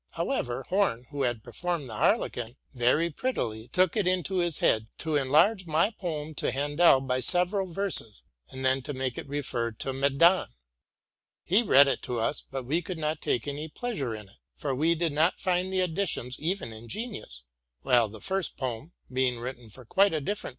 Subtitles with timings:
[0.13, 5.15] However, Horn, who had performed the Harlequin very prettily, took it into his head to
[5.15, 9.93] enlarge my poem to Hendel by several verses, and then to make it refer to
[9.93, 10.47] ''Medon.''
[11.43, 14.73] He read it to us;; but we could not take any pleasure in it, for
[14.73, 17.43] we did not find the additions even ingenious:
[17.83, 20.49] while the first poem, being written for quite a different.